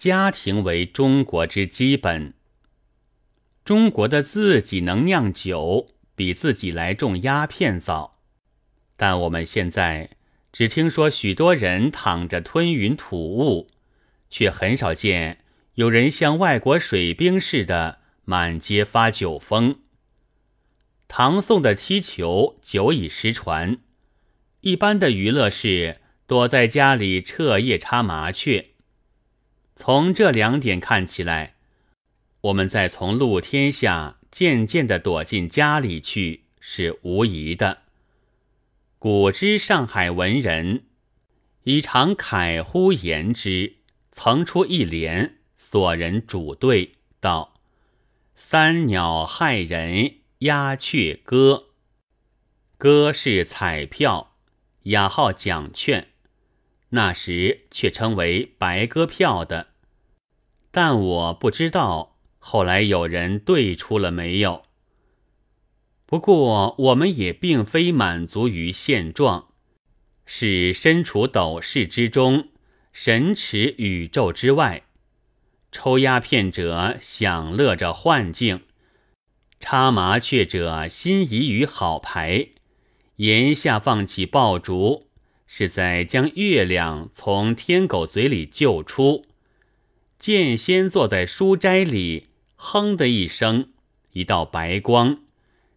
[0.00, 2.32] 家庭为中国之基本。
[3.66, 8.18] 中国的自己能酿酒，比自己来种鸦片早。
[8.96, 10.12] 但我们现在
[10.50, 13.68] 只听说许多人躺着吞云吐雾，
[14.30, 15.44] 却很少见
[15.74, 19.80] 有人像外国水兵似的满街发酒疯。
[21.08, 23.76] 唐宋的踢球久已失传，
[24.62, 28.68] 一般的娱乐是躲在家里彻夜插麻雀。
[29.82, 31.54] 从这两点看起来。
[32.42, 37.78] 我们再从露天下渐渐地躲进家里去，是无疑的。
[38.98, 40.84] 古之上海文人，
[41.62, 43.76] 以常慨乎言之，
[44.12, 47.54] 曾出一联，所人主对道
[48.36, 51.68] ：“三鸟害人，鸦雀歌。
[52.76, 54.36] 歌是彩票，
[54.82, 56.08] 雅号奖券，
[56.90, 59.69] 那时却称为白鸽票的。
[60.70, 64.62] 但我不知道。”后来有人对出了没有？
[66.06, 69.48] 不过我们也并非满足于现状，
[70.24, 72.48] 是身处斗室之中，
[72.94, 74.84] 神驰宇宙之外。
[75.70, 78.62] 抽鸦片者享乐着幻境，
[79.60, 82.48] 插麻雀者心仪于好牌。
[83.16, 85.08] 檐下放起爆竹，
[85.46, 89.26] 是在将月亮从天狗嘴里救出。
[90.20, 92.26] 剑仙坐在书斋里。
[92.54, 93.70] 哼的一声，
[94.12, 95.20] 一道白光，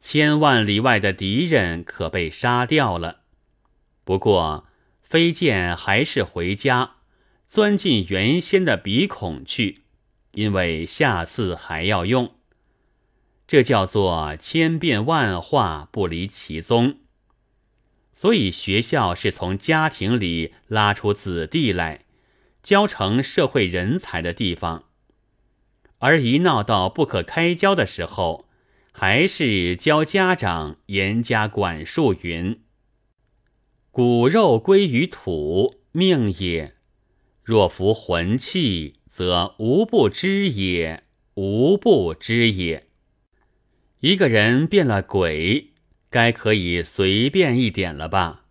[0.00, 3.20] 千万里外的敌人可被杀掉了。
[4.02, 4.66] 不过
[5.00, 6.96] 飞剑还是回家，
[7.48, 9.82] 钻进原先的鼻孔去，
[10.32, 12.34] 因为下次还要用。
[13.46, 16.96] 这叫做千变万化不离其宗。
[18.12, 22.03] 所以学校是从家庭里拉出子弟来，
[22.64, 24.86] 教成社会人才的地方。
[25.98, 28.48] 而一闹到不可开交的时候，
[28.90, 32.14] 还是教家长严加管束。
[32.22, 32.60] 云：
[33.90, 36.72] 骨肉归于土，命也；
[37.42, 41.04] 若服魂气，则无不知也，
[41.34, 42.88] 无不知也。
[44.00, 45.72] 一个人变了鬼，
[46.10, 48.43] 该可以随便一点了吧？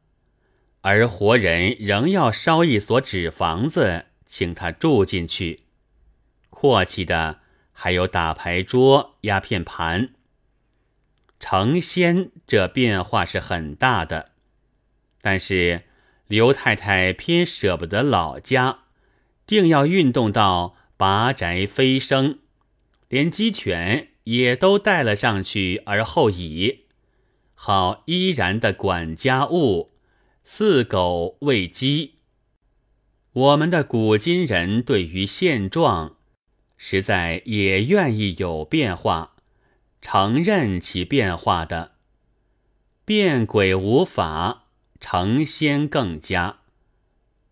[0.84, 5.62] 而活人仍要烧一所纸房子，请他住进去，
[6.50, 7.40] 阔气的。
[7.76, 10.10] 还有打牌桌、鸦片盘。
[11.40, 14.32] 成仙这变化是很大的，
[15.22, 15.84] 但是
[16.28, 18.80] 刘太太偏舍不得老家，
[19.48, 22.40] 定要运动到拔宅飞升，
[23.10, 26.86] 连鸡犬也都带了上去，而后已，
[27.56, 29.90] 好依然的管家务，
[30.44, 32.16] 似狗喂鸡。
[33.32, 36.18] 我们的古今人对于现状。
[36.86, 39.38] 实在也愿意有变化，
[40.02, 41.94] 承认其变化的，
[43.06, 44.66] 变鬼无法，
[45.00, 46.58] 成仙更加。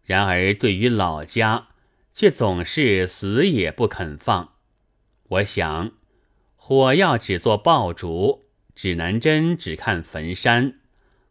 [0.03, 1.69] 然而对于老家，
[2.13, 4.56] 却总是死也不肯放。
[5.29, 5.94] 我想，
[6.58, 10.81] 火药只做爆竹，指南针只看坟山，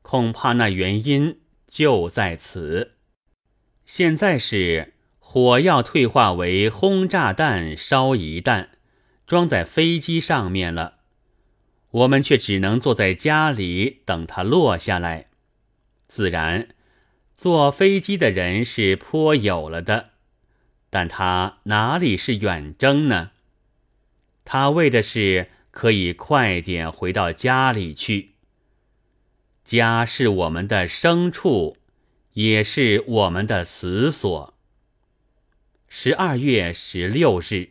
[0.01, 1.39] 恐怕那原因
[1.71, 2.97] 就在此。
[3.87, 4.93] 现在是。
[5.33, 8.71] 火药退化为轰炸弹，烧一弹，
[9.29, 10.95] 装在飞机上面了。
[11.93, 15.29] 我们却只能坐在家里等它落下来。
[16.09, 16.71] 自然，
[17.39, 20.11] 坐飞机的人是颇有了的，
[20.91, 23.31] 但他哪里是远征呢？
[24.45, 28.31] 他为的是可以快点回到家里去。
[29.71, 31.77] 家是我们的牲畜，
[32.33, 34.53] 也是我们的死所。
[35.89, 37.71] 十二月十六日。